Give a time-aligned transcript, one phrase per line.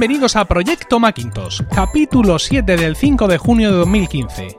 [0.00, 4.56] Bienvenidos a Proyecto Macintosh, capítulo 7 del 5 de junio de 2015.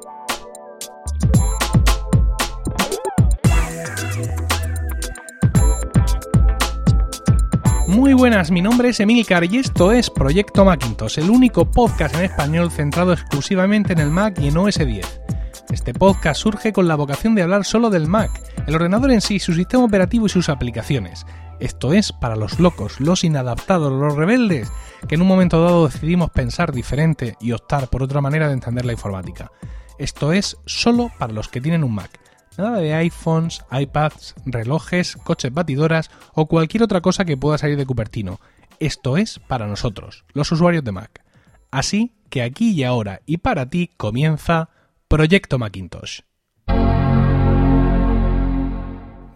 [7.88, 12.26] Muy buenas, mi nombre es Emilcar y esto es Proyecto Macintosh, el único podcast en
[12.26, 15.22] español centrado exclusivamente en el Mac y en OS 10.
[15.72, 18.30] Este podcast surge con la vocación de hablar solo del Mac,
[18.68, 21.26] el ordenador en sí, su sistema operativo y sus aplicaciones.
[21.62, 24.72] Esto es para los locos, los inadaptados, los rebeldes,
[25.08, 28.84] que en un momento dado decidimos pensar diferente y optar por otra manera de entender
[28.84, 29.52] la informática.
[30.00, 32.20] Esto es solo para los que tienen un Mac.
[32.58, 37.86] Nada de iPhones, iPads, relojes, coches batidoras o cualquier otra cosa que pueda salir de
[37.86, 38.40] Cupertino.
[38.80, 41.24] Esto es para nosotros, los usuarios de Mac.
[41.70, 44.70] Así que aquí y ahora y para ti comienza
[45.08, 46.22] Proyecto Macintosh.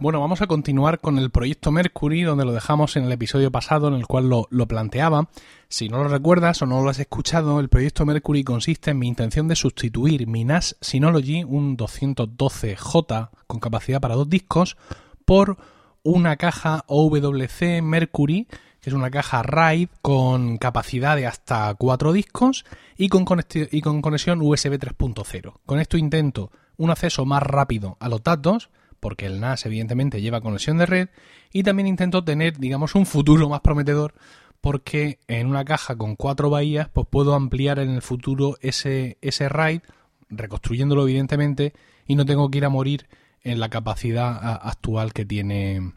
[0.06, 3.88] Bueno, vamos a continuar con el proyecto Mercury, donde lo dejamos en el episodio pasado
[3.88, 5.30] en el cual lo, planteaba.
[5.68, 9.08] Si no lo recuerdas o no lo has escuchado, el proyecto Mercury consiste en mi
[9.08, 14.76] intención de sustituir mi NAS Synology, un 212J con capacidad para dos discos,
[15.24, 15.56] por
[16.04, 18.46] una caja OWC Mercury,
[18.80, 22.64] que es una caja RAID con capacidad de hasta cuatro discos
[22.96, 23.26] y con,
[23.72, 25.54] y con conexión USB 3.0.
[25.66, 30.40] Con esto intento un acceso más rápido a los datos, porque el NAS evidentemente lleva
[30.40, 31.08] conexión de red
[31.52, 34.14] y también intento tener, digamos, un futuro más prometedor
[34.60, 39.48] porque en una caja con cuatro bahías pues puedo ampliar en el futuro ese, ese
[39.48, 39.82] RAID,
[40.28, 41.72] reconstruyéndolo evidentemente
[42.06, 43.06] y no tengo que ir a morir
[43.42, 45.92] en la capacidad actual que tiene,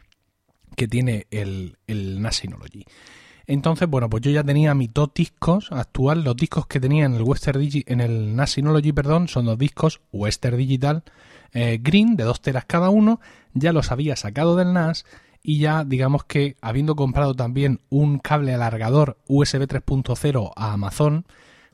[0.76, 2.84] que tiene el, el NAS Synology.
[3.46, 7.14] Entonces, bueno, pues yo ya tenía mis dos discos actual, los discos que tenía en
[7.14, 11.02] el Western en el NAS Synology, perdón, son dos discos Western Digital
[11.52, 13.20] eh, Green de 2 teras cada uno,
[13.54, 15.04] ya los había sacado del NAS
[15.42, 21.24] y ya digamos que habiendo comprado también un cable alargador USB 3.0 a Amazon,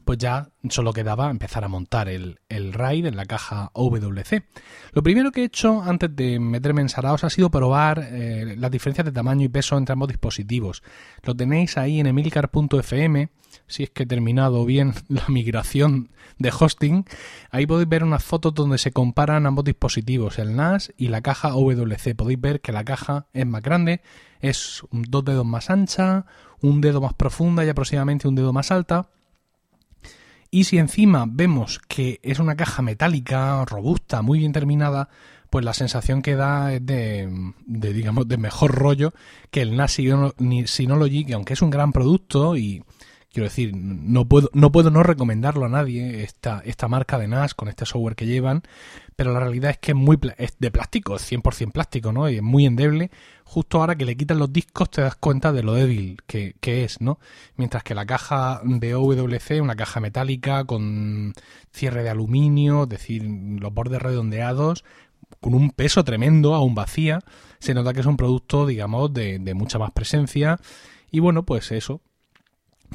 [0.07, 4.45] pues ya solo quedaba empezar a montar el, el RAID en la caja OWC.
[4.93, 8.71] Lo primero que he hecho antes de meterme en Saraos ha sido probar eh, las
[8.71, 10.85] diferencias de tamaño y peso entre ambos dispositivos.
[11.25, 13.31] Lo tenéis ahí en emilcar.fm
[13.67, 17.05] si es que he terminado bien la migración de hosting,
[17.51, 21.51] ahí podéis ver unas fotos donde se comparan ambos dispositivos, el NAS y la caja
[21.51, 22.15] WC.
[22.15, 24.03] Podéis ver que la caja es más grande,
[24.41, 26.27] es dos dedos más ancha,
[26.61, 29.09] un dedo más profunda y aproximadamente un dedo más alta.
[30.57, 35.11] Y si encima vemos que es una caja metálica, robusta, muy bien terminada,
[35.51, 37.29] pues la sensación que da es de,
[37.67, 39.13] digamos, de mejor rollo
[39.51, 39.99] que el NAS
[40.65, 42.83] Synology, que aunque es un gran producto y
[43.37, 47.53] Quiero decir, no puedo, no puedo no recomendarlo a nadie, esta, esta marca de NAS
[47.53, 48.63] con este software que llevan,
[49.15, 52.31] pero la realidad es que es muy es de plástico, es 100% plástico, ¿no?
[52.31, 53.11] Y es muy endeble.
[53.45, 56.85] Justo ahora que le quitan los discos te das cuenta de lo débil que, que
[56.85, 57.19] es, ¿no?
[57.57, 61.35] Mientras que la caja de OWC, una caja metálica con
[61.75, 64.83] cierre de aluminio, es decir, los bordes redondeados,
[65.43, 67.19] con un peso tremendo, aún vacía,
[67.59, 70.59] se nota que es un producto, digamos, de, de mucha más presencia.
[71.11, 72.01] Y bueno, pues eso,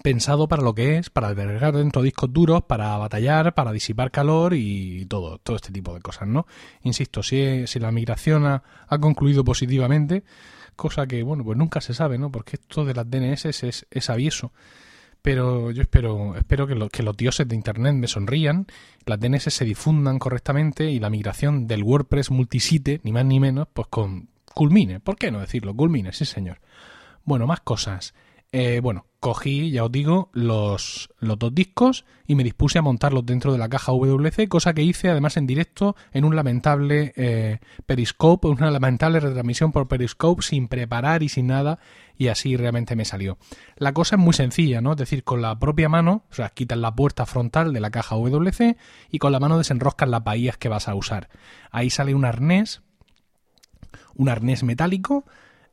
[0.03, 4.53] pensado para lo que es, para albergar dentro discos duros, para batallar, para disipar calor
[4.53, 6.47] y todo, todo este tipo de cosas, ¿no?
[6.84, 8.63] Insisto, si, si la migración ha,
[9.00, 10.24] concluido positivamente,
[10.75, 12.31] cosa que, bueno, pues nunca se sabe, ¿no?
[12.31, 14.52] Porque esto de las DNS es, es avieso.
[15.22, 18.66] Pero yo espero, espero que, que los dioses de Internet me sonrían,
[19.06, 23.68] las DNS se difundan correctamente y la migración del WordPress multisite, ni más ni menos,
[23.72, 25.00] pues con culmine.
[25.00, 25.75] ¿Por qué no decirlo?
[25.75, 26.59] Culmine, sí señor.
[27.23, 28.16] Bueno, más cosas.
[28.52, 33.51] Eh, bueno, cogí, ya os digo, los, dos discos y me dispuse a montarlos dentro
[33.51, 38.47] de la caja WC, cosa que hice además en directo en un lamentable eh, Periscope,
[38.47, 41.77] una lamentable retransmisión por Periscope sin preparar y sin nada,
[42.17, 43.37] y así realmente me salió.
[43.77, 44.93] La cosa es muy sencilla, ¿no?
[44.93, 48.15] Es decir, con la propia mano, o sea, quitas la puerta frontal de la caja
[48.15, 48.75] WC
[49.11, 51.29] y con la mano desenroscas las bahías que vas a usar.
[51.69, 52.81] Ahí sale un arnés,
[54.16, 55.25] un arnés metálico,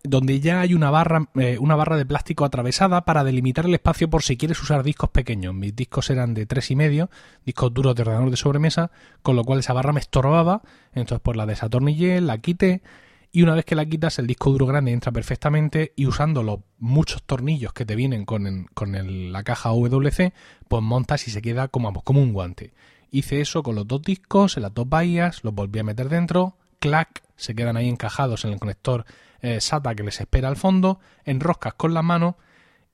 [0.04, 4.08] donde ya hay una barra, eh, una barra de plástico atravesada para delimitar el espacio
[4.08, 5.54] por si quieres usar discos pequeños.
[5.54, 7.10] Mis discos eran de tres y medio,
[7.44, 8.90] discos duros de ordenador de sobremesa,
[9.22, 10.62] con lo cual esa barra me estorbaba,
[10.92, 12.82] entonces pues la desatornillé, la quité
[13.30, 16.60] y una vez que la quitas el disco duro grande entra perfectamente y usando los
[16.78, 20.32] muchos tornillos que te vienen con, con la caja WC,
[20.68, 22.72] pues montas y se queda como, como un guante.
[23.10, 26.56] Hice eso con los dos discos, en las dos bahías, los volví a meter dentro,
[26.78, 29.04] clac, se quedan ahí encajados en el conector
[29.40, 32.38] eh, SATA que les espera al fondo, enroscas con la mano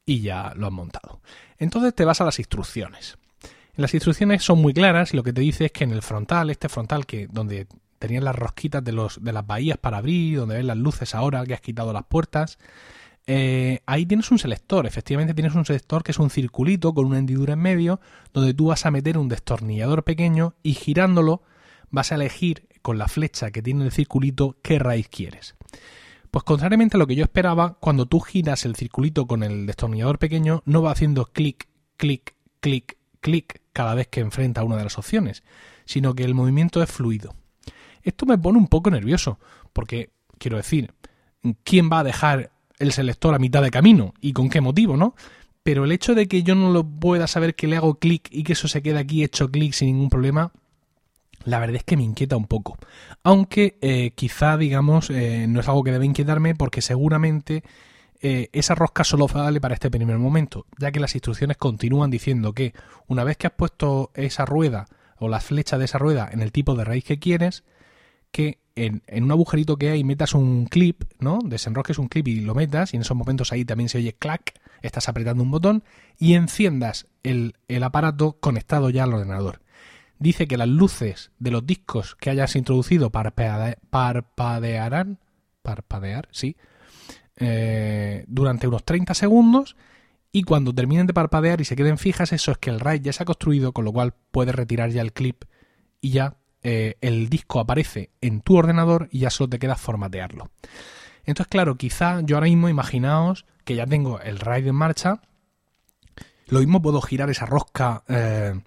[0.06, 1.20] y ya lo has montado.
[1.58, 3.19] Entonces te vas a las instrucciones.
[3.76, 6.50] Las instrucciones son muy claras y lo que te dice es que en el frontal,
[6.50, 7.67] este frontal que donde
[7.99, 11.44] tenían las rosquitas de, los, de las bahías para abrir, donde ven las luces ahora
[11.44, 12.58] que has quitado las puertas,
[13.26, 17.19] eh, ahí tienes un selector, efectivamente tienes un selector que es un circulito con una
[17.19, 18.00] hendidura en medio
[18.35, 21.43] donde tú vas a meter un destornillador pequeño y girándolo
[21.91, 25.55] vas a elegir con la flecha que tiene el circulito qué raíz quieres.
[26.34, 30.19] Pues contrariamente a lo que yo esperaba, cuando tú giras el circulito con el destornillador
[30.19, 34.98] pequeño no va haciendo clic, clic, clic, clic cada vez que enfrenta una de las
[34.98, 35.44] opciones,
[35.84, 37.36] sino que el movimiento es fluido.
[38.02, 39.38] Esto me pone un poco nervioso,
[39.72, 40.92] porque quiero decir,
[41.62, 42.50] ¿quién va a dejar
[42.81, 45.14] el selector a mitad de camino y con qué motivo, ¿no?
[45.62, 48.42] Pero el hecho de que yo no lo pueda saber que le hago clic y
[48.42, 50.50] que eso se quede aquí hecho clic sin ningún problema,
[51.44, 52.76] la verdad es que me inquieta un poco.
[53.23, 57.62] Aunque eh, quizá, digamos, eh, no es algo que debe inquietarme porque seguramente
[58.20, 62.52] eh, esa rosca solo vale para este primer momento, ya que las instrucciones continúan diciendo
[62.52, 62.73] que
[63.06, 64.87] una vez que has puesto esa rueda
[65.19, 67.64] o la flecha de esa rueda en el tipo de raíz que quieres,
[68.31, 71.38] que en, un agujerito que hay metas un clip, ¿no?
[71.44, 74.55] Desenrosques un clip y lo metas, y en esos momentos ahí también se oye clac,
[74.82, 75.85] estás apretando un botón,
[76.19, 79.61] y enciendas el, aparato conectado ya al ordenador.
[80.25, 85.19] Dice que las luces de los discos que hayas introducido parpadearán,
[85.61, 86.56] parpadear, sí,
[87.37, 89.76] eh, durante unos 30 segundos,
[90.32, 93.12] y cuando terminen de parpadear y se queden fijas, eso es que el RAID ya
[93.12, 95.44] se ha construido, con lo cual puedes retirar ya el clip
[96.00, 100.49] y ya eh, el disco aparece en tu ordenador y ya solo te queda formatearlo.
[101.27, 105.20] Entonces, claro, quizá yo ahora mismo imaginaos que ya tengo el RAID en marcha.
[106.47, 108.05] Lo mismo puedo girar esa rosca.
[108.09, 108.59] Eh,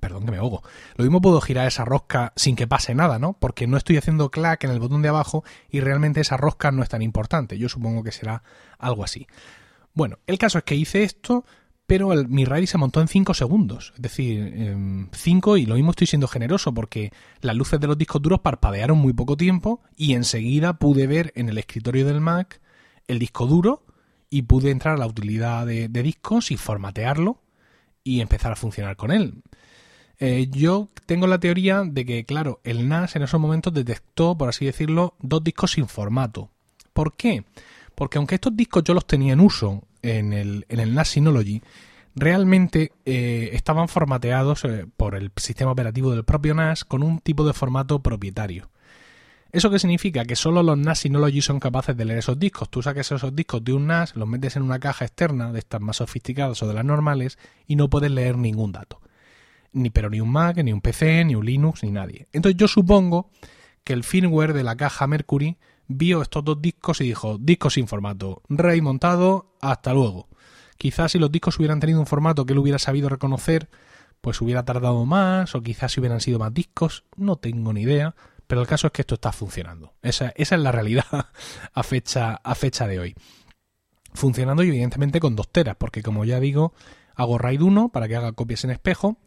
[0.00, 0.62] perdón que me ahogo.
[0.96, 3.34] Lo mismo puedo girar esa rosca sin que pase nada, ¿no?
[3.34, 6.82] Porque no estoy haciendo clac en el botón de abajo y realmente esa rosca no
[6.82, 7.58] es tan importante.
[7.58, 8.42] Yo supongo que será
[8.78, 9.26] algo así.
[9.94, 11.44] Bueno, el caso es que hice esto,
[11.86, 13.92] pero mi RAID se montó en 5 segundos.
[13.96, 14.76] Es decir,
[15.10, 18.98] 5 y lo mismo estoy siendo generoso porque las luces de los discos duros parpadearon
[18.98, 22.60] muy poco tiempo y enseguida pude ver en el escritorio del Mac
[23.06, 23.86] el disco duro
[24.30, 27.40] y pude entrar a la utilidad de, discos y formatearlo
[28.04, 29.42] y empezar a funcionar con él.
[30.20, 34.48] Eh, yo tengo la teoría de que, claro, el NAS en esos momentos detectó, por
[34.48, 36.50] así decirlo, dos discos sin formato.
[36.92, 37.44] ¿Por qué?
[37.94, 41.62] Porque aunque estos discos yo los tenía en uso en el, en el NAS Synology,
[42.16, 47.46] realmente eh, estaban formateados eh, por el sistema operativo del propio NAS con un tipo
[47.46, 48.70] de formato propietario.
[49.50, 50.24] ¿Eso qué significa?
[50.24, 52.68] Que solo los NAS Synology son capaces de leer esos discos.
[52.68, 55.80] Tú sacas esos discos de un NAS, los metes en una caja externa de estas
[55.80, 59.00] más sofisticadas o de las normales y no puedes leer ningún dato.
[59.72, 62.28] Ni pero ni un Mac, ni un PC, ni un Linux, ni nadie.
[62.32, 63.30] Entonces yo supongo
[63.84, 65.56] que el firmware de la caja Mercury
[65.88, 70.28] vio estos dos discos y dijo, discos sin formato, rey montado, hasta luego.
[70.76, 73.68] Quizás si los discos hubieran tenido un formato que él hubiera sabido reconocer,
[74.20, 78.14] pues hubiera tardado más, o quizás si hubieran sido más discos, no tengo ni idea,
[78.46, 79.94] pero el caso es que esto está funcionando.
[80.02, 81.04] Esa, esa es la realidad
[81.74, 83.14] a fecha, a fecha de hoy.
[84.14, 86.72] Funcionando y evidentemente con dos teras, porque como ya digo,
[87.14, 89.18] hago RAID 1 para que haga copias en espejo,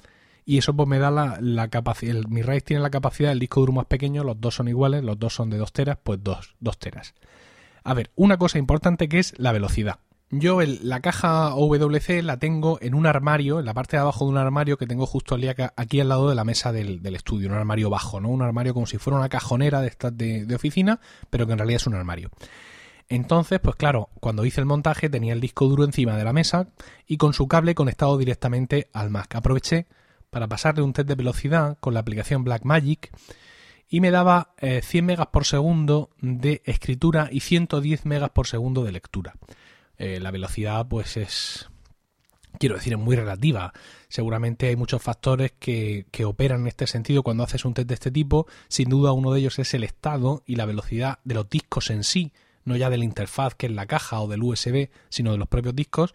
[0.46, 3.60] y eso pues me da la, la capacidad, mi RAID tiene la capacidad, el disco
[3.60, 6.56] duro más pequeño, los dos son iguales, los dos son de 2 teras, pues 2
[6.60, 7.14] dos, teras.
[7.84, 10.00] A ver, una cosa importante que es la velocidad.
[10.34, 14.32] Yo la caja OWC la tengo en un armario, en la parte de abajo de
[14.32, 15.38] un armario que tengo justo
[15.76, 18.30] aquí al lado de la mesa del, estudio, un armario bajo, ¿no?
[18.30, 21.82] Un armario como si fuera una cajonera de de, de oficina, pero que en realidad
[21.82, 22.32] es un armario.
[23.10, 26.70] Entonces, pues claro, cuando hice el montaje tenía el disco duro encima de la mesa
[27.06, 29.36] y con su cable conectado directamente al Mac.
[29.36, 29.88] Aproveché
[30.32, 33.12] para pasarle un test de velocidad con la aplicación Blackmagic
[33.90, 38.84] y me daba 100 eh, megas por segundo de escritura y 110 megas por segundo
[38.86, 39.36] de lectura.
[39.98, 41.70] Eh, la velocidad pues es,
[42.58, 43.74] quiero decir, es muy relativa.
[44.08, 47.96] Seguramente hay muchos factores que, que, operan en este sentido cuando haces un test de
[47.96, 48.48] este tipo.
[48.70, 52.06] Sin duda uno de ellos es el estado y la velocidad de los discos en
[52.06, 52.32] sí,
[52.64, 55.50] no ya de la interfaz que es la caja o del USB, sino de los
[55.50, 56.14] propios discos.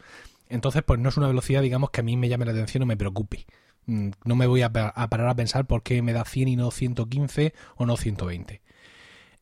[0.48, 2.86] Entonces pues no es una velocidad digamos que a mí me llame la atención o
[2.86, 3.44] me preocupe.
[3.86, 6.70] Mm, no me voy a, parar a pensar por qué me da 100 y no
[6.70, 8.62] 115 o no 120.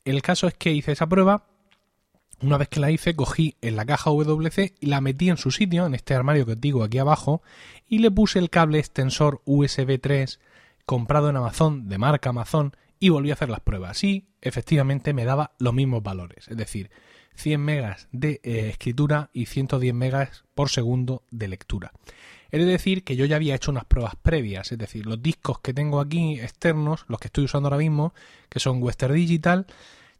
[0.04, 1.46] El caso es que hice esa prueba.
[2.42, 5.50] Una vez que la hice, cogí en la caja WC y la metí en su
[5.50, 7.42] sitio, en este armario que os digo aquí abajo,
[7.88, 10.40] y le puse el cable extensor USB 3
[10.84, 14.02] comprado en Amazon, de marca Amazon, y volví a hacer las pruebas.
[14.04, 16.90] Y efectivamente me daba los mismos valores, es decir,
[17.34, 21.92] 100 megas de eh, escritura y 110 megas por segundo de lectura.
[22.50, 25.74] De decir que yo ya había hecho unas pruebas previas, es decir, los discos que
[25.74, 28.14] tengo aquí externos, los que estoy usando ahora mismo,
[28.48, 29.66] que son Western Digital,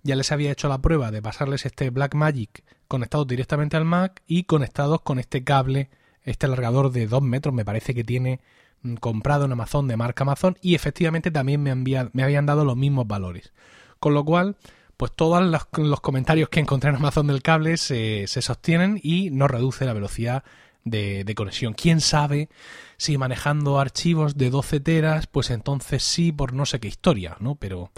[0.03, 4.45] ya les había hecho la prueba de pasarles este Blackmagic conectado directamente al Mac y
[4.45, 5.91] conectados con este cable,
[6.23, 8.41] este alargador de 2 metros, me parece que tiene
[8.83, 12.77] mm, comprado en Amazon de marca Amazon y efectivamente también me, me habían dado los
[12.77, 13.53] mismos valores.
[14.01, 14.57] Con lo cual,
[14.97, 19.85] pues todos los, comentarios que encontré en Amazon del cable se, sostienen y no reduce
[19.85, 20.45] la velocidad
[20.85, 21.75] de, de, conexión.
[21.75, 22.49] ¿Quién sabe
[22.97, 27.57] si manejando archivos de 12 teras, pues entonces sí por no sé qué historia, ¿no?
[27.57, 27.91] Pero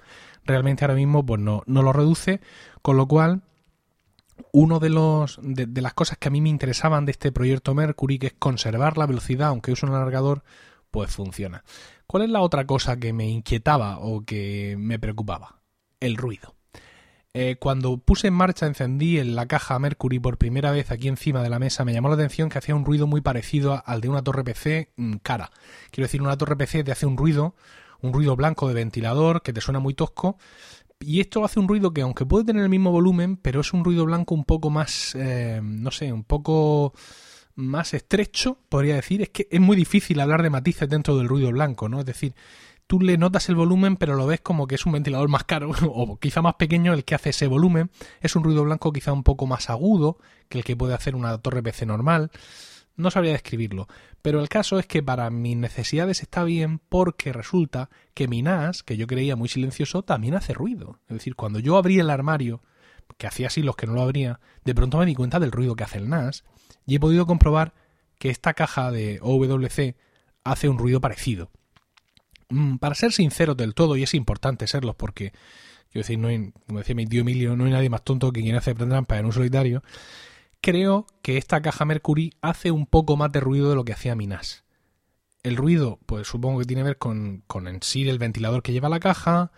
[0.45, 2.41] realmente ahora mismo pues no, no lo reduce,
[2.83, 3.43] con lo cual
[4.53, 8.19] uno de los de, las cosas que a mí me interesaban de este proyecto Mercury,
[8.19, 10.43] que es conservar la velocidad, aunque use un alargador,
[10.91, 11.65] pues funciona.
[12.07, 15.61] ¿Cuál es la otra cosa que me inquietaba o que me preocupaba?
[16.01, 16.56] El ruido.
[17.39, 21.43] Eh, cuando puse en marcha, encendí en la caja Mercury por primera vez aquí encima
[21.43, 24.09] de la mesa, me llamó la atención que hacía un ruido muy parecido al de
[24.09, 25.51] una torre PC mm, cara.
[25.91, 27.55] Quiero decir, una torre PC te hace un ruido,
[28.01, 30.39] un ruido blanco de ventilador que te suena muy tosco.
[30.99, 33.85] Y esto hace un ruido que, aunque puede tener el mismo volumen, pero es un
[33.85, 36.95] ruido blanco un poco más, eh, no sé, un poco
[37.55, 39.21] más estrecho, podría decir.
[39.21, 42.01] Es que es muy difícil hablar de matices dentro del ruido blanco, ¿no?
[42.01, 42.35] Es decir,
[42.87, 45.71] tú le notas el volumen, pero lo ves como que es un ventilador más caro
[45.83, 47.91] o quizá más pequeño el que hace ese volumen.
[48.21, 51.39] Es un ruido blanco quizá un poco más agudo que el que puede hacer una
[51.39, 52.31] torre PC normal.
[52.97, 53.89] No sabría describirlo,
[54.23, 58.83] pero el caso es que para mis necesidades está bien porque resulta que mi NAS,
[58.83, 60.99] que yo creía muy silencioso, también hace ruido.
[61.09, 62.63] Es decir, cuando yo abrí el armario,
[63.19, 65.77] que hacía así los que no lo abría, de pronto me di cuenta del ruido
[65.77, 66.45] que hace el NAS
[66.87, 67.75] y he podido comprobar
[68.19, 69.95] que esta caja de OWC
[70.45, 71.51] hace un ruido parecido.
[72.49, 75.33] Mm, para ser sinceros del todo, y es importante serlos porque,
[75.91, 78.43] quiero decir, no hay, como decía mi tío Emilio, no hay nadie más tonto que
[78.43, 79.83] quien hace trampa en un solitario,
[80.61, 84.15] creo que esta caja Mercury hace un poco más de ruido de lo que hacía
[84.15, 84.65] mi NAS.
[85.43, 88.73] El ruido, pues supongo que tiene que ver con, con en sí el ventilador que
[88.73, 89.53] lleva la caja,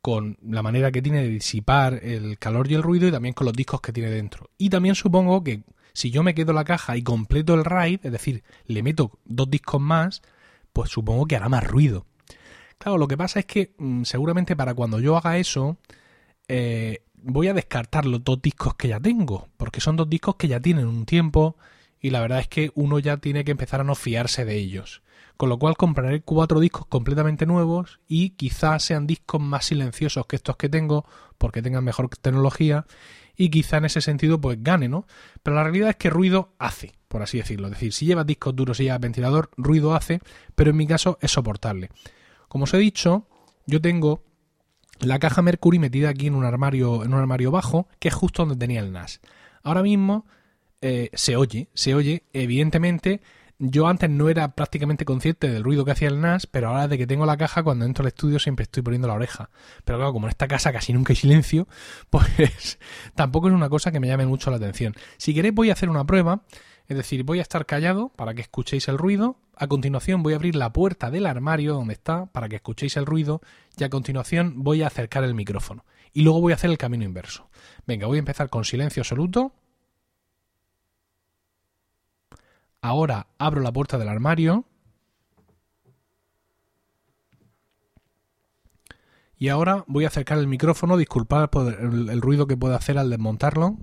[0.00, 3.44] con la manera que tiene de disipar el calor y el ruido y también con
[3.44, 4.50] los discos que tiene dentro.
[4.58, 8.12] Y también supongo que si yo me quedo la caja y completo el RAID, es
[8.12, 10.22] decir, le meto dos discos más,
[10.72, 12.06] pues supongo que hará más ruido.
[12.82, 15.76] Claro, lo que pasa es que mm, seguramente para cuando yo haga eso,
[16.48, 20.48] eh, voy a descartar los dos discos que ya tengo, porque son dos discos que
[20.48, 21.56] ya tienen un tiempo
[22.00, 25.02] y la verdad es que uno ya tiene que empezar a no fiarse de ellos.
[25.36, 30.34] Con lo cual compraré cuatro discos completamente nuevos y quizás sean discos más silenciosos que
[30.34, 31.06] estos que tengo,
[31.38, 32.86] porque tengan mejor tecnología
[33.36, 35.06] y quizá en ese sentido pues gane, ¿no?
[35.44, 37.68] Pero la realidad es que ruido hace, por así decirlo.
[37.68, 40.18] Es decir, si llevas discos duros y llevas ventilador, ruido hace,
[40.56, 41.88] pero en mi caso es soportable.
[42.52, 43.26] Como os he dicho,
[43.64, 44.26] yo tengo
[45.00, 48.42] la caja Mercury metida aquí en un armario, en un armario bajo, que es justo
[48.42, 49.22] donde tenía el NAS.
[49.62, 50.26] Ahora mismo
[50.82, 53.22] eh, se oye, se oye, evidentemente.
[53.58, 56.98] Yo antes no era prácticamente consciente del ruido que hacía el NAS, pero ahora de
[56.98, 59.48] que tengo la caja, cuando entro al estudio siempre estoy poniendo la oreja.
[59.86, 61.68] Pero claro, como en esta casa casi nunca hay silencio,
[62.10, 62.78] pues
[63.14, 64.94] tampoco es una cosa que me llame mucho la atención.
[65.16, 66.42] Si queréis voy a hacer una prueba
[66.88, 69.36] es decir, voy a estar callado para que escuchéis el ruido.
[69.54, 73.06] A continuación voy a abrir la puerta del armario donde está para que escuchéis el
[73.06, 73.40] ruido.
[73.76, 75.84] Y a continuación voy a acercar el micrófono.
[76.12, 77.48] Y luego voy a hacer el camino inverso.
[77.86, 79.52] Venga, voy a empezar con silencio absoluto.
[82.80, 84.64] Ahora abro la puerta del armario.
[89.36, 93.10] Y ahora voy a acercar el micrófono, disculpad por el, ruido que puedo hacer al
[93.10, 93.76] desmontarlo.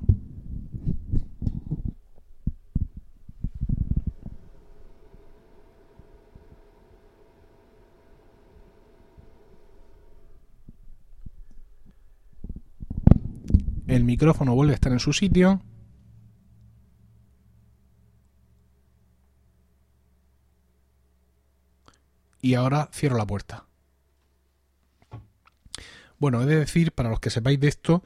[13.90, 15.62] El micrófono vuelve a estar en su sitio.
[22.42, 23.66] Y ahora cierro la puerta.
[26.20, 28.04] Bueno, he de decir, para los que sepáis de esto,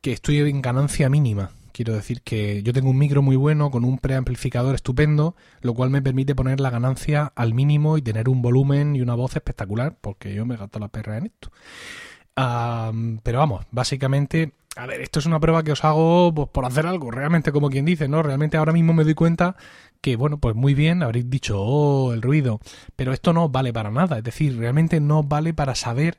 [0.00, 1.50] que estoy en ganancia mínima.
[1.72, 5.90] Quiero decir que yo tengo un micro muy bueno con un preamplificador estupendo, lo cual
[5.90, 9.96] me permite poner la ganancia al mínimo y tener un volumen y una voz espectacular,
[10.00, 11.52] porque yo me gasto la perra en esto.
[12.34, 16.86] pero vamos, básicamente a ver, esto es una prueba que os hago pues, por hacer
[16.86, 18.22] algo, realmente como quien dice, ¿no?
[18.22, 19.56] Realmente ahora mismo me doy cuenta
[20.00, 22.60] que, bueno, pues muy bien, habréis dicho, oh, el ruido,
[22.94, 26.18] pero esto no vale para nada, es decir, realmente no vale para saber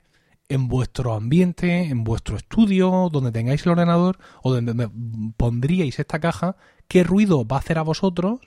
[0.49, 4.89] en vuestro ambiente, en vuestro estudio, donde tengáis el ordenador o donde
[5.37, 6.57] pondríais esta caja,
[6.89, 8.41] qué ruido va a hacer a vosotros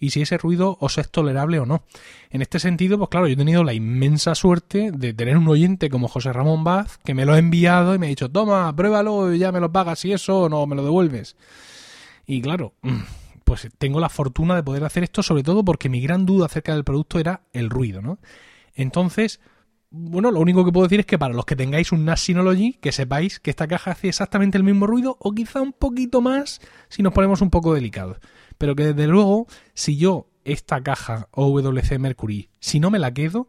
[0.00, 1.82] y si ese ruido os es tolerable o no.
[2.30, 5.90] En este sentido, pues claro, yo he tenido la inmensa suerte de tener un oyente
[5.90, 9.32] como José Ramón Vaz que me lo ha enviado y me ha dicho, toma, pruébalo
[9.32, 11.36] y ya me lo pagas y eso o no me lo devuelves.
[12.26, 12.74] Y claro,
[13.44, 16.74] pues tengo la fortuna de poder hacer esto, sobre todo porque mi gran duda acerca
[16.74, 18.18] del producto era el ruido, ¿no?
[18.74, 19.40] Entonces,
[19.90, 22.74] bueno, lo único que puedo decir es que para los que tengáis un NAS Synology,
[22.74, 26.60] que sepáis que esta caja hace exactamente el mismo ruido o quizá un poquito más
[26.88, 28.18] si nos ponemos un poco delicados
[28.58, 33.48] pero que desde luego, si yo esta caja OWC Mercury, si no me la quedo,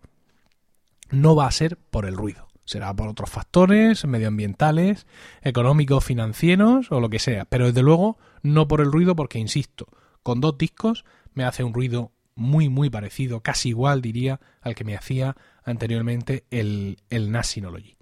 [1.10, 2.48] no va a ser por el ruido.
[2.66, 5.08] Será por otros factores medioambientales,
[5.42, 7.46] económicos, financieros o lo que sea.
[7.46, 9.88] Pero desde luego no por el ruido porque, insisto,
[10.22, 14.84] con dos discos me hace un ruido muy, muy parecido, casi igual diría al que
[14.84, 17.98] me hacía anteriormente el, el Nasinology.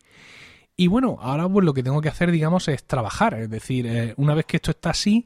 [0.76, 3.34] Y bueno, ahora pues lo que tengo que hacer, digamos, es trabajar.
[3.34, 5.26] Es decir, eh, una vez que esto está así,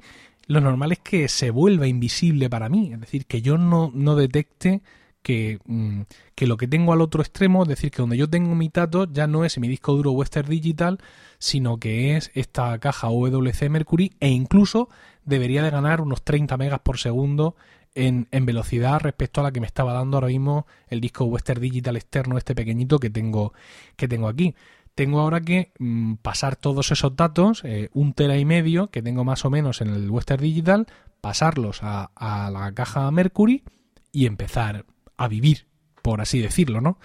[0.52, 2.92] lo normal es que se vuelva invisible para mí.
[2.94, 4.82] Es decir, que yo no, no detecte
[5.22, 6.02] que, mm,
[6.36, 9.08] que, lo que tengo al otro extremo, es decir, que donde yo tengo mi tato
[9.12, 11.00] ya no es mi disco duro Western Digital,
[11.40, 14.90] sino que es esta caja WC Mercury e incluso
[15.26, 17.56] debería de ganar unos 30 megas por segundo
[17.94, 21.62] en, en, velocidad respecto a la que me estaba dando ahora mismo el disco Western
[21.62, 23.54] Digital externo, este pequeñito que tengo,
[23.98, 24.56] que tengo aquí
[24.96, 29.24] tengo ahora que mm, pasar todos esos datos, eh, un tera y medio que tengo
[29.24, 30.88] más o menos en el Western Digital,
[31.22, 32.10] pasarlos a,
[32.52, 33.64] la caja Mercury
[34.12, 34.86] y empezar
[35.18, 35.68] a vivir,
[36.02, 37.00] por así decirlo, ¿no?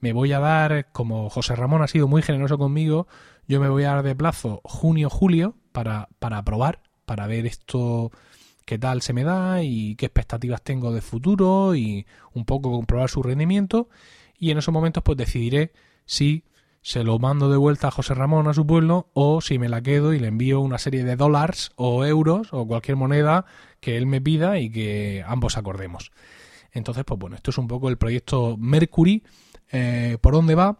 [0.00, 3.06] Me voy a dar, como José Ramón ha sido muy generoso conmigo,
[3.46, 8.10] yo me voy a dar de plazo junio-julio para, para probar, para ver esto
[8.64, 13.08] qué tal se me da y qué expectativas tengo de futuro y un poco comprobar
[13.08, 13.88] su rendimiento
[14.38, 15.72] y en esos momentos pues decidiré
[16.04, 16.44] si
[16.82, 19.82] se lo mando de vuelta a José Ramón a su pueblo o si me la
[19.82, 23.44] quedo y le envío una serie de dólares o euros o cualquier moneda
[23.80, 26.12] que él me pida y que ambos acordemos.
[26.72, 29.24] Entonces, pues bueno, esto es un poco el proyecto Mercury,
[29.70, 30.78] eh, por dónde va.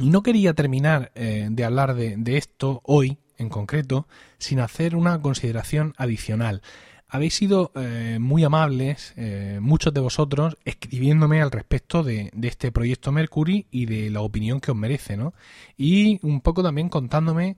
[0.00, 4.06] No quería terminar eh, de hablar de esto hoy en concreto
[4.38, 6.62] sin hacer una consideración adicional
[7.10, 13.10] habéis sido eh, muy amables, eh, muchos de vosotros, escribiéndome al respecto de, este proyecto
[13.10, 15.34] Mercury y de la opinión que os merece, ¿no?
[15.76, 17.56] Y un poco también contándome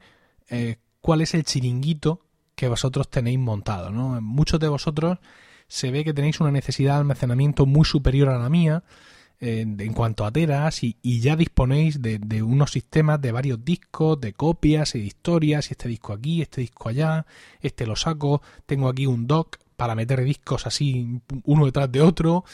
[0.48, 2.20] eh, cuál es el chiringuito
[2.54, 4.20] que vosotros tenéis montado, ¿no?
[4.22, 5.18] Muchos de vosotros
[5.68, 8.84] se ve que tenéis una necesidad de almacenamiento muy superior a la mía,
[9.44, 14.94] en cuanto a teras y, ya disponéis de, unos sistemas de varios discos, de copias
[14.94, 17.26] y de historias, y este disco aquí, este disco allá,
[17.60, 22.44] este lo saco, tengo aquí un dock para meter discos así uno detrás de otro.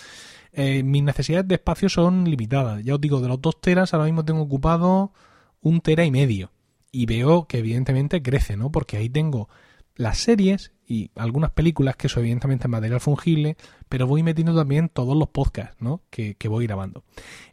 [0.53, 2.83] Eh, mis necesidades de espacio son limitadas.
[2.83, 5.13] Ya os digo, de los dos teras ahora mismo tengo ocupado
[5.61, 6.53] un tera y medio.
[6.91, 8.73] Y veo que evidentemente crece, ¿no?
[8.73, 9.51] Porque ahí tengo
[9.95, 13.59] las series y algunas películas, que eso evidentemente es material fungible,
[13.91, 16.01] pero voy metiendo también todos los podcasts ¿no?
[16.09, 17.05] que, voy grabando.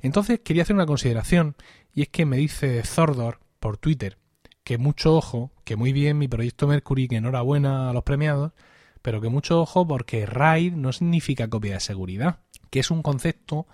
[0.02, 1.56] Entonces quería hacer una consideración,
[1.94, 4.18] y es que me dice Zordor por Twitter
[4.64, 8.54] que mucho ojo, que muy bien mi proyecto Mercury, que enhorabuena a los premiados,
[9.02, 12.40] pero que mucho ojo porque RAID no significa copia de seguridad,
[12.72, 13.68] que es un concepto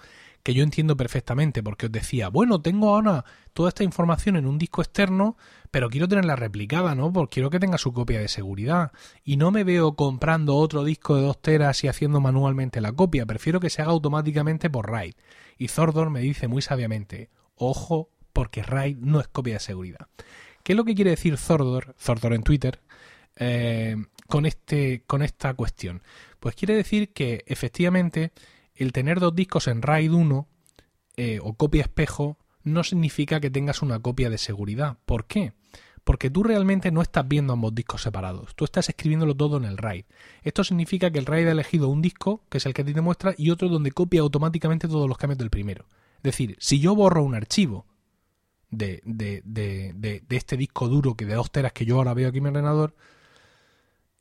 [0.44, 4.58] que yo entiendo perfectamente, porque os decía, bueno, tengo ahora toda esta información en un
[4.58, 5.38] disco externo,
[5.70, 7.14] pero quiero tenerla replicada, ¿no?
[7.14, 8.92] Porque quiero que tenga su copia de seguridad.
[9.24, 13.26] Y no me veo comprando otro disco de 2 teras y haciendo manualmente la copia,
[13.26, 15.14] prefiero que se haga automáticamente por RAID.
[15.58, 20.08] Y Zordor me dice muy sabiamente, ojo, porque RAID no es copia de seguridad.
[20.64, 22.82] ¿Qué es lo que quiere decir Zordor, Zordor en Twitter,
[23.36, 23.96] eh,
[24.28, 26.02] con, este, con esta cuestión?
[26.40, 28.32] Pues quiere decir que efectivamente
[28.84, 30.48] el tener dos discos en RAID 1
[31.18, 34.98] eh, o copia espejo no significa que tengas una copia de seguridad.
[35.06, 35.54] ¿Por qué?
[36.04, 39.78] Porque tú realmente no estás viendo ambos discos separados, tú estás escribiéndolo todo en el
[39.78, 40.06] RAID.
[40.42, 42.94] Esto significa que el RAID ha elegido un disco, que es el que a ti
[42.94, 45.86] te muestra, y otro donde copia automáticamente todos los cambios del primero.
[46.18, 47.86] Es decir, si yo borro un archivo
[48.72, 49.94] de, de, de,
[50.28, 52.50] de este disco duro que de dos teras que yo ahora veo aquí en mi
[52.50, 52.96] ordenador,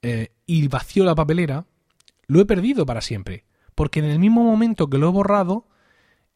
[0.03, 1.65] eh, y vacío la papelera,
[2.27, 3.45] lo he perdido para siempre
[3.81, 5.67] porque en el mismo momento que lo he borrado,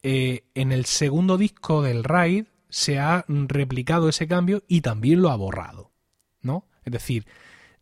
[0.02, 5.28] eh, en el segundo disco del RAID se ha replicado ese cambio y también lo
[5.28, 5.92] ha borrado,
[6.40, 6.64] ¿no?
[6.84, 7.26] Es decir,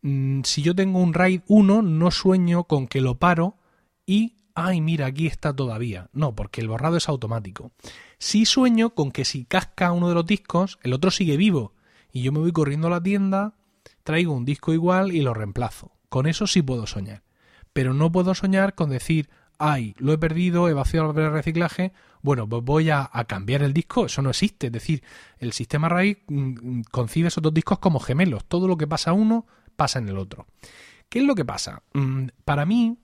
[0.01, 3.55] mm, si yo tengo un RAID 1, no sueño con que lo paro
[4.05, 6.09] y, ay, mira, aquí está todavía.
[6.11, 7.71] No, porque el borrado es automático.
[8.19, 11.73] Sí sueño con que si casca uno de los discos, el otro sigue vivo
[12.11, 13.55] y yo me voy corriendo a la tienda,
[14.03, 15.93] traigo un disco igual y lo reemplazo.
[16.09, 17.23] Con eso sí puedo soñar.
[17.71, 19.29] Pero no puedo soñar con decir,
[19.65, 24.07] ay, lo he perdido, he vaciado el reciclaje, bueno, pues voy a, cambiar el disco,
[24.07, 25.03] eso no existe, es decir,
[25.39, 29.45] el sistema RAID mm, concibe esos dos discos como gemelos, todo lo que pasa uno
[29.77, 30.47] pasa en el otro.
[31.07, 31.81] ¿Qué es lo que pasa?
[31.93, 32.97] Mm, para mí,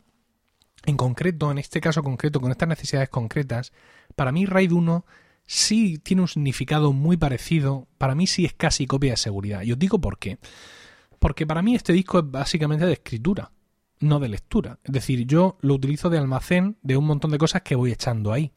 [0.86, 3.72] en concreto, en este caso concreto, con estas necesidades concretas,
[4.17, 5.06] para mí RAID 1
[5.45, 9.62] sí tiene un significado muy parecido, para mí sí es casi copia de seguridad.
[9.62, 10.39] Y os digo por qué.
[11.19, 13.50] Porque para mí este disco es básicamente de escritura
[13.99, 14.79] no de lectura.
[14.83, 18.31] Es decir, yo lo utilizo de almacén de un montón de cosas que voy echando
[18.31, 18.51] ahí.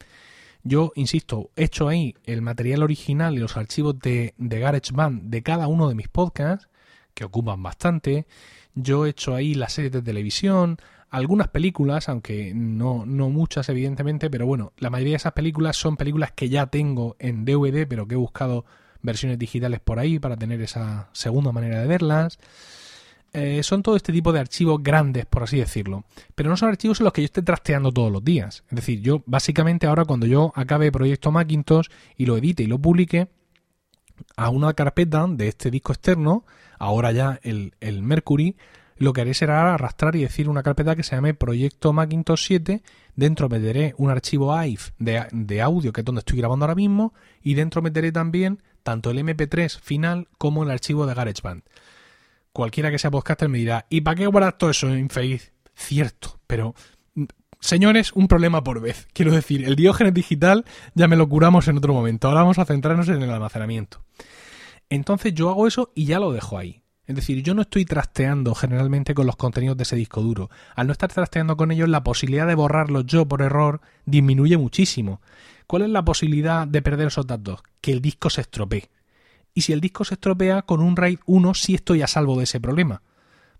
[0.63, 5.67] Yo, insisto, echo ahí el material original y los archivos de, de GarageBand de cada
[5.67, 6.69] uno de mis podcasts,
[7.13, 8.25] que ocupan bastante.
[8.73, 10.77] Yo echo ahí las series de televisión,
[11.09, 15.95] algunas películas, aunque no, no muchas evidentemente, pero bueno, la mayoría de esas películas son
[15.95, 18.65] películas que ya tengo en DVD, pero que he buscado
[19.03, 22.39] versiones digitales por ahí para tener esa segunda manera de verlas.
[23.35, 26.05] Eh, son todo este tipo de archivos grandes, por así decirlo.
[26.35, 28.63] Pero no son archivos en los que yo esté trasteando todos los días.
[28.69, 32.77] Es decir, yo básicamente ahora cuando yo acabe Proyecto Macintosh y lo edite y lo
[32.79, 33.29] publique,
[34.35, 36.45] a una carpeta de este disco externo,
[36.77, 38.55] ahora ya el, el Mercury,
[38.97, 42.83] lo que haré será arrastrar y decir una carpeta que se llame Proyecto Macintosh 7.
[43.15, 47.13] Dentro meteré un archivo AIF de, de, audio, que es donde estoy grabando ahora mismo,
[47.41, 51.63] y dentro meteré también tanto el MP3 final como el archivo de GarageBand.
[52.53, 55.51] Cualquiera que sea podcaster me dirá, ¿y para qué guardar todo eso, infeliz?
[55.75, 56.75] Cierto, pero
[57.63, 59.07] Señores, un problema por vez.
[59.13, 62.27] Quiero decir, el diógenes digital ya me lo curamos en otro momento.
[62.27, 64.03] Ahora vamos a centrarnos en el almacenamiento.
[64.89, 66.83] Entonces yo hago eso y ya lo dejo ahí.
[67.05, 70.49] Es decir, yo no estoy trasteando generalmente con los contenidos de ese disco duro.
[70.75, 75.21] Al no estar trasteando con ellos, la posibilidad de borrarlos yo por error disminuye muchísimo.
[75.65, 77.63] ¿Cuál es la posibilidad de perder esos datos?
[77.79, 78.89] Que el disco se estropee.
[79.53, 82.45] Y si el disco se estropea, con un RAID 1 sí estoy a salvo de
[82.45, 83.01] ese problema.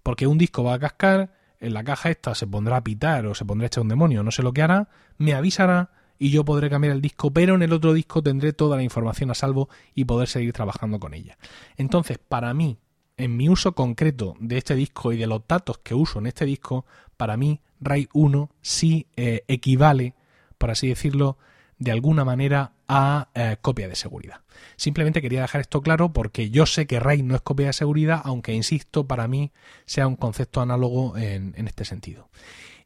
[0.01, 3.35] Porque un disco va a cascar, en la caja esta se pondrá a pitar o
[3.35, 6.43] se pondrá a echar un demonio, no sé lo que hará, me avisará y yo
[6.43, 9.69] podré cambiar el disco, pero en el otro disco tendré toda la información a salvo
[9.93, 11.37] y poder seguir trabajando con ella.
[11.77, 12.77] Entonces, para mí,
[13.17, 16.45] en mi uso concreto de este disco y de los datos que uso en este
[16.45, 16.85] disco,
[17.17, 20.15] para mí RAID 1 sí eh, equivale,
[20.57, 21.37] por así decirlo,
[21.83, 24.41] de alguna manera a eh, copia de seguridad.
[24.75, 28.21] Simplemente quería dejar esto claro porque yo sé que RAID no es copia de seguridad,
[28.23, 29.51] aunque insisto, para mí
[29.85, 32.29] sea un concepto análogo en, en este sentido.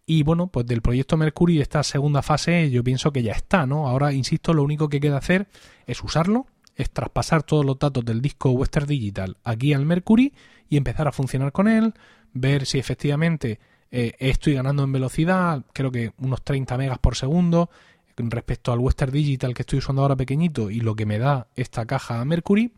[0.05, 3.87] Y bueno, pues del proyecto Mercury, esta segunda fase, yo pienso que ya está, ¿no?
[3.87, 5.47] Ahora, insisto, lo único que queda hacer
[5.85, 10.33] es usarlo, es traspasar todos los datos del disco Western Digital aquí al Mercury
[10.69, 11.93] y empezar a funcionar con él,
[12.33, 13.59] ver si efectivamente
[13.91, 17.69] eh, estoy ganando en velocidad, creo que unos 30 megas por segundo
[18.17, 21.85] respecto al Western Digital que estoy usando ahora pequeñito y lo que me da esta
[21.85, 22.73] caja Mercury.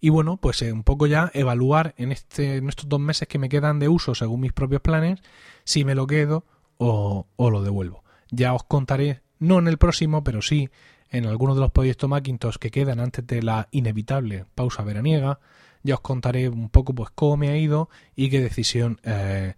[0.00, 3.38] Y bueno, pues eh, un poco ya evaluar en, este, en estos dos meses que
[3.38, 5.20] me quedan de uso según mis propios planes
[5.64, 6.44] si me lo quedo
[6.78, 8.02] o, o lo devuelvo.
[8.30, 10.70] Ya os contaré, no en el próximo, pero sí
[11.12, 15.38] en algunos de los proyectos Macintosh que quedan antes de la inevitable pausa veraniega.
[15.82, 19.54] Ya os contaré un poco pues cómo me ha ido y qué decisión eh,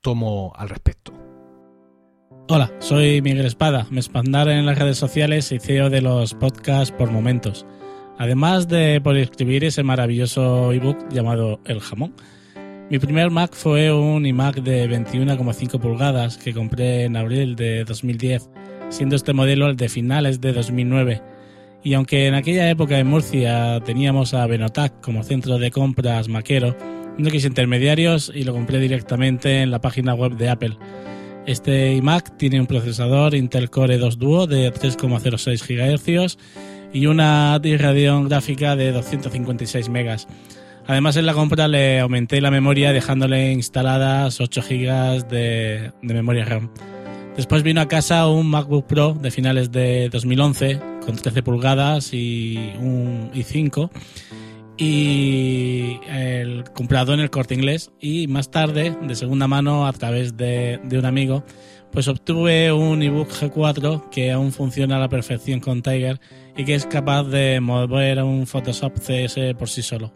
[0.00, 1.33] tomo al respecto.
[2.46, 6.94] Hola, soy Miguel Espada, me espandar en las redes sociales y CEO de los podcasts
[6.94, 7.64] por momentos.
[8.18, 12.14] Además de por escribir ese maravilloso ebook llamado El Jamón.
[12.90, 18.50] Mi primer Mac fue un iMac de 21,5 pulgadas que compré en abril de 2010
[18.90, 21.22] siendo este modelo el de finales de 2009.
[21.82, 26.76] Y aunque en aquella época en Murcia teníamos a Benotac como centro de compras maquero,
[27.18, 30.76] no quise intermediarios y lo compré directamente en la página web de Apple.
[31.46, 36.38] Este iMac tiene un procesador Intel Core 2 Duo de 3,06 GHz
[36.94, 40.16] y una Radeon gráfica de 256 MB.
[40.86, 46.46] Además en la compra le aumenté la memoria dejándole instaladas 8 GB de, de memoria
[46.46, 46.70] RAM.
[47.36, 52.72] Después vino a casa un MacBook Pro de finales de 2011 con 13 pulgadas y
[52.78, 53.90] un i5
[54.76, 60.36] y el comprado en el corte inglés y más tarde de segunda mano a través
[60.36, 61.44] de, un amigo
[61.92, 66.20] pues obtuve un ebook G4 que aún funciona a la perfección con Tiger
[66.56, 70.12] y que es capaz de mover un Photoshop CS por sí solo.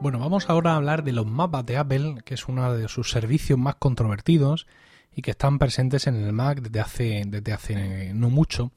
[0.00, 3.10] Bueno, vamos ahora a hablar de los mapas de Apple, que es uno de sus
[3.10, 4.66] servicios más controvertidos
[5.14, 8.72] y que están presentes en el Mac desde hace, desde hace no mucho.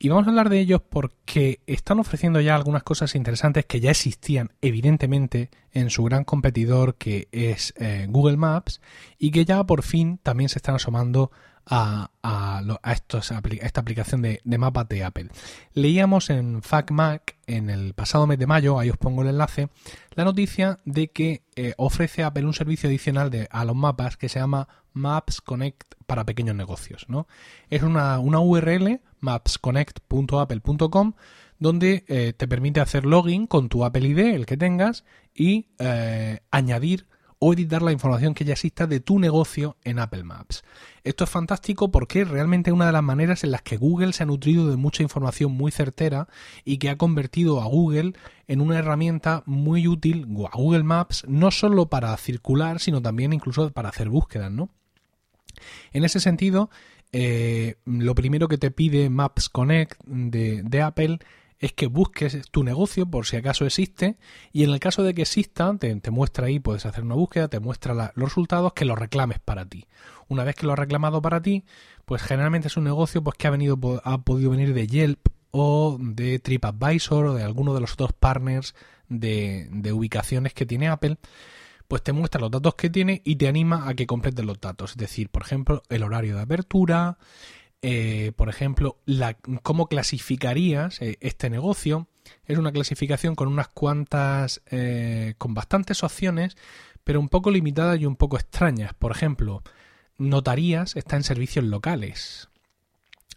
[0.00, 3.90] Y vamos a hablar de ellos porque están ofreciendo ya algunas cosas interesantes que ya
[3.90, 8.80] existían evidentemente en su gran competidor que es eh, Google Maps
[9.18, 11.32] y que ya por fin también se están asomando
[11.68, 15.28] a, a, estos, a esta aplicación de, de, mapas de Apple.
[15.74, 19.68] Leíamos en FacMac en el pasado mes de mayo, ahí os pongo el enlace,
[20.14, 24.28] la noticia de que eh, ofrece Apple un servicio adicional de, a los mapas que
[24.28, 27.06] se llama Maps Connect para pequeños negocios.
[27.08, 27.26] ¿no?
[27.70, 31.12] Es una, una URL, mapsconnect.apple.com,
[31.58, 36.40] donde eh, te permite hacer login con tu Apple ID, el que tengas, y eh,
[36.50, 37.06] añadir
[37.40, 40.64] o editar la información que ya exista de tu negocio en Apple Maps.
[41.04, 44.24] Esto es fantástico porque es realmente una de las maneras en las que Google se
[44.24, 46.28] ha nutrido de mucha información muy certera
[46.64, 48.14] y que ha convertido a Google
[48.48, 53.70] en una herramienta muy útil, a Google Maps, no solo para circular, sino también incluso
[53.70, 54.70] para hacer búsquedas, ¿no?
[55.92, 56.70] En ese sentido,
[57.12, 61.18] eh, lo primero que te pide Maps Connect de, Apple
[61.58, 64.16] es que busques tu negocio por si acaso existe
[64.52, 67.60] y en el caso de que exista, te, muestra ahí, puedes hacer una búsqueda, te
[67.60, 69.86] muestra los resultados, que los reclames para ti.
[70.28, 71.64] Una vez que lo has reclamado para ti,
[72.04, 75.96] pues generalmente es un negocio pues que ha venido ha podido venir de Yelp o
[75.98, 78.74] de TripAdvisor o de alguno de los otros partners
[79.08, 81.16] de ubicaciones que tiene Apple
[81.88, 84.92] pues te muestra los datos que tiene y te anima a que completes los datos.
[84.92, 87.18] Es decir, por ejemplo, el horario de apertura,
[87.80, 88.98] eh, por ejemplo,
[89.62, 92.06] cómo clasificarías eh, este negocio.
[92.44, 96.56] Es una clasificación con unas cuantas, eh, con bastantes opciones,
[97.04, 98.92] pero un poco limitadas y un poco extrañas.
[98.92, 99.62] Por ejemplo,
[100.18, 102.50] notarías está en servicios locales.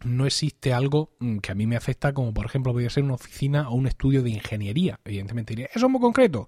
[0.04, 3.14] No existe algo mm, que a mí me afecta, como por ejemplo podría ser una
[3.14, 5.00] oficina o un estudio de ingeniería.
[5.06, 6.48] Evidentemente diría, eso es muy concreto.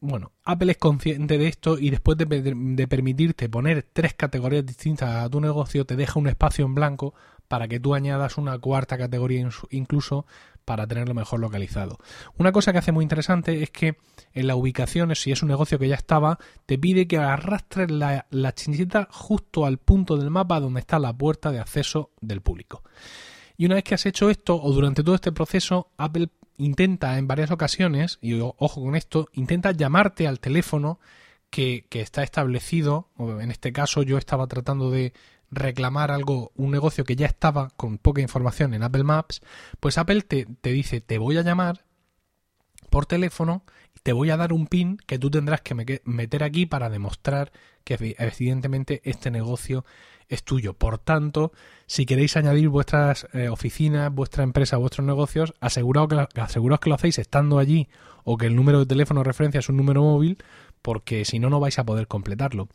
[0.00, 5.28] Bueno, Apple es consciente de esto y después de, permitirte poner tres categorías distintas a
[5.28, 7.14] tu negocio, te deja un espacio en blanco
[7.48, 10.26] para que tú añadas una cuarta categoría incluso
[10.64, 11.98] para tenerlo mejor localizado.
[12.36, 13.96] Una cosa que hace muy interesante es que
[14.34, 18.26] en las ubicaciones, si es un negocio que ya estaba, te pide que arrastres la,
[18.30, 22.82] la chinchita justo al punto del mapa donde está la puerta de acceso del público.
[23.56, 26.28] Y una vez que has hecho esto, o durante todo este proceso, Apple
[26.58, 31.00] intenta en varias ocasiones, y ojo con esto, intenta llamarte al teléfono
[31.50, 35.14] que, está establecido, en este caso yo estaba tratando de
[35.50, 39.40] reclamar algo, un negocio que ya estaba con poca información en Apple Maps,
[39.80, 41.84] pues Apple te, te dice, te voy a llamar
[42.90, 43.62] por teléfono
[44.02, 47.52] te voy a dar un pin que tú tendrás que meter aquí para demostrar
[47.84, 49.84] que evidentemente este negocio
[50.28, 50.74] es tuyo.
[50.74, 51.52] Por tanto,
[51.86, 56.96] si queréis añadir vuestras eh, oficinas, vuestra empresa, vuestros negocios, aseguraos que, aseguraos que lo
[56.96, 57.88] hacéis estando allí
[58.24, 60.38] o que el número de teléfono de referencia es un número móvil,
[60.82, 62.68] porque si no, no vais a poder completarlo.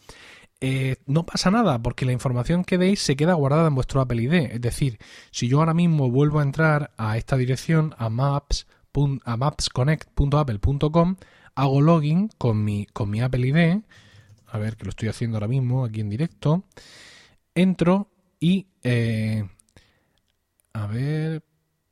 [0.62, 4.21] Eh, no pasa nada, porque la información que deis se queda guardada en vuestro Apple
[4.21, 4.33] ID.
[4.53, 4.97] Es decir,
[5.29, 8.65] si yo ahora mismo vuelvo a entrar a esta dirección, a maps,
[9.25, 11.15] a mapsconnect.apple.com,
[11.56, 13.82] hago login con mi, con mi Apple ID,
[14.47, 16.63] a ver que lo estoy haciendo ahora mismo aquí en directo,
[17.56, 18.67] entro y...
[18.84, 19.47] Eh,
[20.73, 21.43] a ver...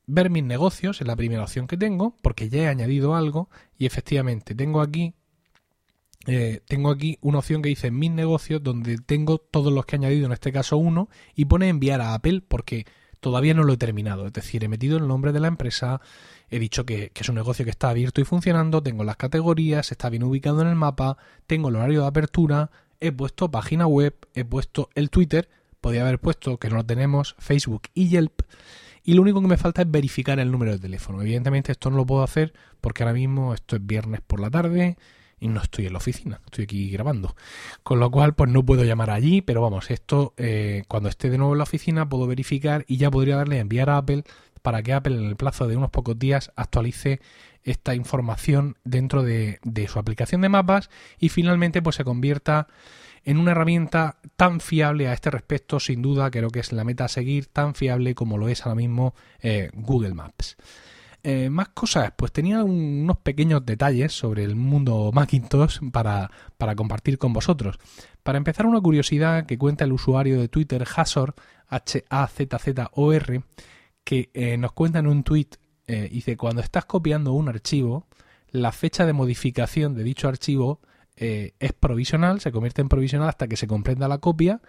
[0.08, 3.86] Ver mis negocios es la primera opción que tengo, porque ya he añadido algo y
[3.86, 5.14] efectivamente tengo aquí
[6.28, 10.00] eh, tengo aquí una opción que dice mis negocios donde tengo todos los que he
[10.00, 12.86] añadido, en este caso uno, y pone enviar a Apple porque
[13.20, 14.28] todavía no lo he terminado.
[14.28, 16.02] Es decir, he metido el nombre de la empresa,
[16.52, 20.10] he dicho que, es un negocio que está abierto y funcionando, tengo las categorías, está
[20.10, 24.44] bien ubicado en el mapa, tengo el horario de apertura, he puesto página web, he
[24.44, 28.42] puesto el Twitter, podría haber puesto que no lo tenemos, Facebook y Yelp.
[29.04, 31.22] Y lo único que me falta es verificar el número de teléfono.
[31.22, 34.98] Evidentemente esto no lo puedo hacer porque ahora mismo esto es viernes por la tarde
[35.40, 37.36] y no estoy en la oficina, estoy aquí grabando.
[37.82, 41.40] Con lo cual pues no puedo llamar allí, pero vamos, esto eh, cuando esté de
[41.40, 44.24] nuevo en la oficina puedo verificar y ya podría darle a enviar a Apple
[44.62, 47.19] para que Apple en el plazo de unos pocos días actualice
[47.63, 52.67] esta información dentro de, su aplicación de mapas y finalmente pues se convierta
[53.24, 57.06] en una herramienta tan fiable a este respecto, sin duda creo que es la meta
[57.06, 60.58] a seguir, tan fiable como lo es ahora mismo eh, Google Maps.
[61.24, 67.19] Eh, más cosas, pues tenía unos pequeños detalles sobre el mundo Macintosh para, para, compartir
[67.19, 67.78] con vosotros.
[68.24, 71.36] Para empezar, una curiosidad que cuenta el usuario de Twitter Hazor,
[71.67, 73.43] H-A-Z-Z-O-R,
[74.04, 75.50] que eh, nos cuenta en un tweet
[75.88, 78.08] eh, dice, cuando estás copiando un archivo,
[78.52, 80.80] la fecha de modificación de dicho archivo
[81.18, 84.62] eh, es provisional, se convierte en provisional hasta que se comprenda la copia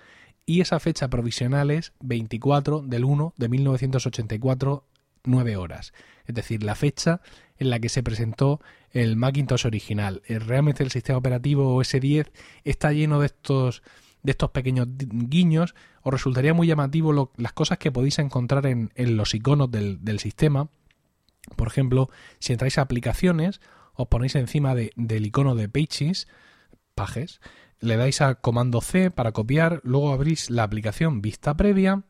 [0.47, 4.85] y esa fecha provisional es 24 del 1 de 1984,
[5.25, 5.93] 9 horas.
[6.27, 7.21] Es decir, la fecha
[7.57, 10.23] en la que se presentó el Macintosh original.
[10.27, 12.33] Eh, realmente el sistema operativo OS 10
[12.65, 13.83] está lleno de estos
[14.25, 19.35] de estos pequeños guiños, os resultaría muy llamativo las cosas que podéis encontrar en, los
[19.35, 20.69] iconos del, del sistema,
[21.57, 23.61] por ejemplo, si entráis a aplicaciones,
[23.95, 26.29] os ponéis encima del icono de Pages,
[26.95, 27.41] Pages,
[27.81, 32.05] le dais a comando C para copiar, luego abrís la aplicación vista previa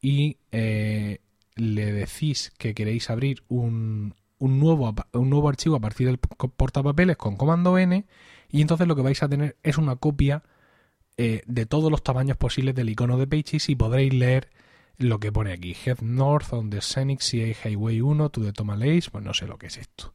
[0.00, 1.20] y eh,
[1.54, 7.16] le decís que queréis abrir un, un, nuevo, un nuevo archivo a partir del portapapeles
[7.16, 8.06] con comando N
[8.50, 10.42] y entonces lo que vais a tener es una copia
[11.16, 14.48] eh, de todos los tamaños posibles del icono de Pages y podréis leer
[14.98, 19.10] lo que pone aquí, Head North on the Scenic CA Highway 1 to the Tomalase,
[19.10, 20.14] pues no sé lo que es esto.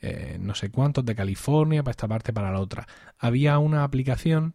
[0.00, 2.86] Eh, no sé cuántos de California para esta parte para la otra.
[3.18, 4.54] Había una aplicación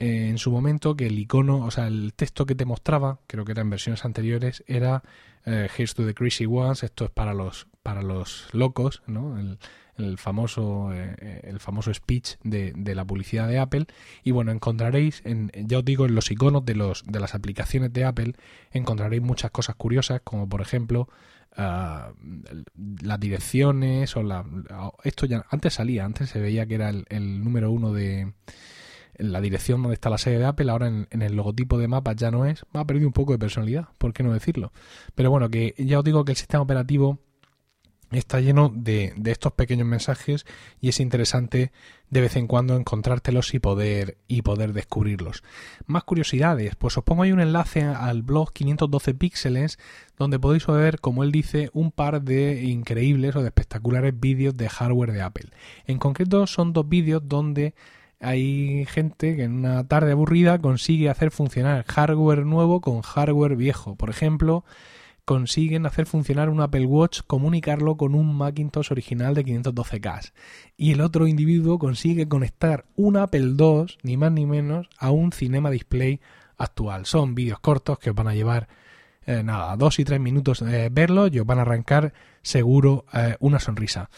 [0.00, 3.52] en su momento que el icono, o sea, el texto que te mostraba, creo que
[3.52, 5.02] era en versiones anteriores, era
[5.46, 9.38] eh, Here's to the Crazy Ones, esto es para los, para los locos, ¿no?
[9.38, 9.58] El,
[10.00, 13.86] el famoso, eh, el famoso speech de, de, la publicidad de Apple.
[14.24, 17.92] Y bueno, encontraréis, en, ya os digo, en los iconos de, los, de las aplicaciones
[17.92, 18.34] de Apple,
[18.72, 21.08] encontraréis muchas cosas curiosas, como por ejemplo
[21.56, 22.12] ah,
[23.02, 24.44] las direcciones o la,
[25.04, 28.32] esto ya antes salía, antes se veía que era el, número uno de
[29.20, 32.30] la dirección donde está la sede de Apple, ahora en, el logotipo de mapas ya
[32.30, 34.72] no es, ha perdido un poco de personalidad, ¿por qué no decirlo?
[35.14, 37.18] Pero bueno, que ya os digo que el sistema operativo
[38.10, 40.44] está lleno de, de, estos pequeños mensajes
[40.80, 41.70] y es interesante
[42.10, 45.44] de vez en cuando encontrártelos y poder y poder descubrirlos.
[45.86, 49.78] Más curiosidades, pues os pongo ahí un enlace al blog 512 píxeles
[50.18, 54.68] donde podéis ver, como él dice, un par de increíbles o de espectaculares vídeos de
[54.68, 55.50] hardware de Apple.
[55.86, 57.74] En concreto son dos vídeos donde
[58.20, 63.96] hay gente que en una tarde aburrida consigue hacer funcionar hardware nuevo con hardware viejo.
[63.96, 64.64] Por ejemplo,
[65.24, 70.32] consiguen hacer funcionar un Apple Watch, comunicarlo con un Macintosh original de 512K.
[70.76, 75.32] Y el otro individuo consigue conectar un Apple II, ni más ni menos, a un
[75.32, 76.20] Cinema Display
[76.58, 77.06] actual.
[77.06, 78.68] Son vídeos cortos que os van a llevar
[79.26, 83.36] eh, nada, dos y tres minutos eh, verlo y os van a arrancar seguro eh,
[83.40, 84.08] una sonrisa.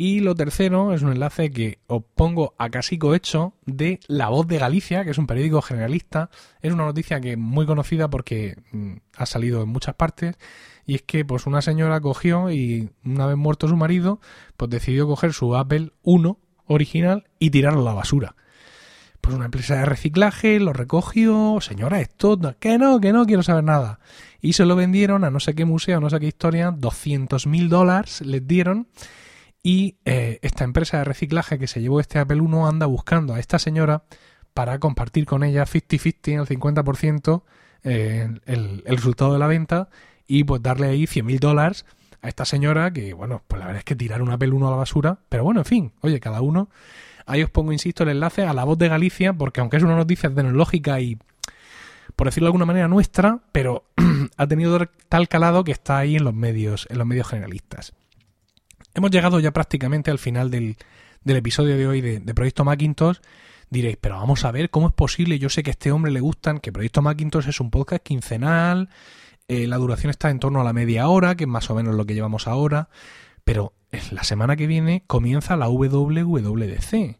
[0.00, 4.46] Y lo tercero es un enlace que os pongo a casico hecho de La Voz
[4.46, 6.30] de Galicia, que es un periódico generalista.
[6.62, 10.36] Es una noticia que es muy conocida porque mm, ha salido en muchas partes.
[10.86, 14.20] Y es que pues una señora cogió y una vez muerto su marido,
[14.56, 18.36] pues decidió coger su Apple 1 original y tirarlo a la basura.
[19.20, 23.64] Pues una empresa de reciclaje lo recogió, señora, esto, que no, que no quiero saber
[23.64, 23.98] nada
[24.40, 27.68] y se lo vendieron a no sé qué museo, no sé qué historia, 200 mil
[27.68, 28.86] dólares les dieron
[29.68, 33.38] y eh, esta empresa de reciclaje que se llevó este Apple 1 anda buscando a
[33.38, 34.04] esta señora
[34.54, 37.42] para compartir con ella 50-50, el 50%
[37.84, 39.90] eh, el, el, resultado de la venta
[40.26, 41.84] y pues darle ahí 100 mil dólares
[42.22, 44.70] a esta señora que, bueno, pues la verdad es que tirar un Apple 1 a
[44.70, 46.70] la basura, pero bueno, en fin, oye, cada uno...
[47.26, 49.96] Ahí os pongo, insisto, el enlace a la voz de Galicia, porque aunque es una
[49.96, 51.18] noticia tecnológica y
[52.16, 53.84] por decirlo de alguna manera, nuestra, pero
[54.38, 57.92] ha tenido tal calado que está ahí en los medios, en los medios generalistas.
[58.98, 60.76] Hemos llegado ya prácticamente al final del,
[61.24, 63.18] episodio de hoy de, Proyecto Macintosh.
[63.70, 65.38] Diréis, pero vamos a ver cómo es posible.
[65.38, 68.88] Yo sé que a este hombre le gustan, que Proyecto Macintosh es un podcast quincenal,
[69.46, 71.94] eh, la duración está en torno a la media hora, que es más o menos
[71.94, 72.88] lo que llevamos ahora,
[73.44, 73.72] pero
[74.10, 77.18] la semana que viene comienza la WWDC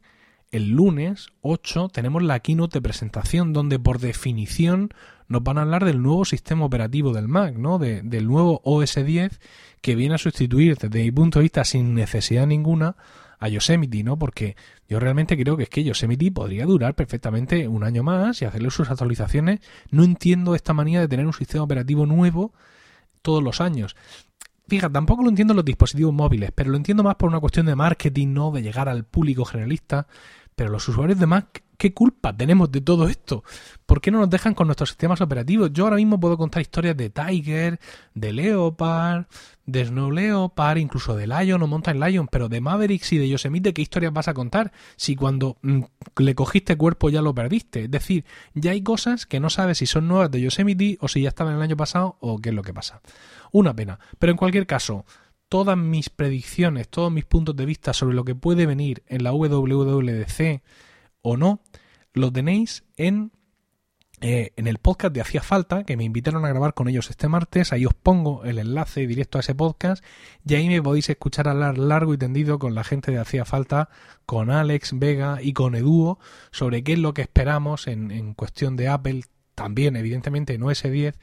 [0.51, 4.95] el lunes 8 tenemos la keynote de presentación donde por definición
[5.29, 7.79] nos van a hablar del nuevo sistema operativo del Mac, ¿no?
[7.79, 9.41] del nuevo OS 10
[9.81, 12.97] que viene a sustituir desde mi punto de vista sin necesidad ninguna
[13.39, 14.19] a Yosemite, ¿no?
[14.19, 14.57] Porque
[14.89, 18.71] yo realmente creo que es que Yosemite podría durar perfectamente un año más y hacerle
[18.71, 19.61] sus actualizaciones.
[19.91, 22.53] No entiendo esta manía de tener un sistema operativo nuevo
[23.23, 23.95] todos los años.
[24.67, 27.67] Fíjate, tampoco lo entiendo en los dispositivos móviles, pero lo entiendo más por una cuestión
[27.67, 28.51] de marketing, ¿no?
[28.51, 30.07] De llegar al público generalista.
[30.59, 33.45] Pero los usuarios de Mac, ¿qué culpa tenemos de todo esto?
[33.87, 35.73] ¿Por qué no nos dejan con nuestros sistemas operativos?
[35.73, 37.79] Yo ahora mismo puedo contar historias de Tiger,
[38.13, 39.27] de Leopard,
[39.67, 43.73] de Snow Leopard, incluso de Lion o Mountain Lion, pero de Mavericks y de Yosemite,
[43.73, 45.83] ¿qué historias vas a contar si cuando mm,
[46.17, 47.85] le cogiste cuerpo ya lo perdiste?
[47.85, 51.23] Es decir, ya hay cosas que no sabes si son nuevas de Yosemite o si
[51.23, 53.01] ya estaban el año pasado o qué es lo que pasa.
[53.53, 54.01] Una pena.
[54.19, 55.07] Pero en cualquier caso,
[55.49, 59.33] todas mis predicciones, todos mis puntos de vista sobre lo que puede venir en la
[59.33, 60.63] WWDC
[61.23, 61.61] o no,
[62.13, 63.33] lo tenéis en,
[64.21, 67.29] eh, en el podcast de Hacía Falta, que me invitaron a grabar con ellos este
[67.29, 67.73] martes.
[67.73, 70.05] Ahí os pongo el enlace directo a ese podcast
[70.45, 73.89] y ahí me podéis escuchar hablar largo y tendido con la gente de Hacía Falta,
[74.27, 76.19] con Alex Vega y con Eduo
[76.51, 79.23] sobre qué es lo que esperamos en, en cuestión de Apple
[79.59, 81.15] también evidentemente no S10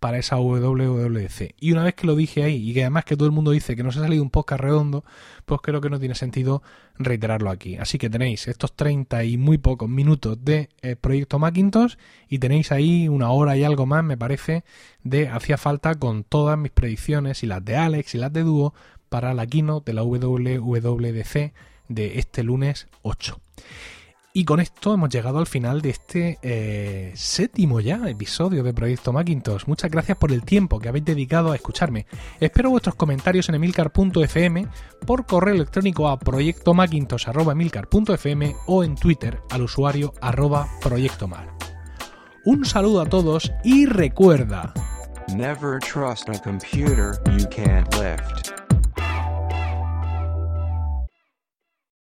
[0.00, 1.54] para esa WWDC.
[1.60, 3.76] Y una vez que lo dije ahí y que además que todo el mundo dice
[3.76, 5.04] que nos ha salido un podcast redondo,
[5.44, 6.60] pues creo que no tiene sentido
[6.98, 7.76] reiterarlo aquí.
[7.76, 11.94] Así que tenéis estos 30 y muy pocos minutos de eh, proyecto Macintosh
[12.28, 14.64] y tenéis ahí una hora y algo más, me parece,
[15.04, 18.74] de hacía falta con todas mis predicciones y las de Alex y las de Duo
[19.08, 21.52] para la keynote de la WWDC
[21.86, 23.38] de este lunes 8.
[24.36, 29.12] Y con esto hemos llegado al final de este eh, séptimo ya episodio de Proyecto
[29.12, 29.62] Macintosh.
[29.66, 32.06] Muchas gracias por el tiempo que habéis dedicado a escucharme.
[32.40, 34.66] Espero vuestros comentarios en emilcar.fm,
[35.06, 41.56] por correo electrónico a proyectomacintosh.emilcar.fm o en Twitter al usuario arroba proyectomar.
[42.44, 44.74] Un saludo a todos y recuerda...
[45.28, 48.63] Never trust computer you can't lift.